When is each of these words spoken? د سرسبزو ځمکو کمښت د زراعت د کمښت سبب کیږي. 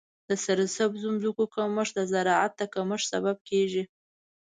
د 0.29 0.31
سرسبزو 0.45 1.09
ځمکو 1.21 1.43
کمښت 1.55 1.93
د 1.97 1.99
زراعت 2.11 2.53
د 2.57 2.61
کمښت 2.73 3.05
سبب 3.13 3.37
کیږي. 3.49 3.83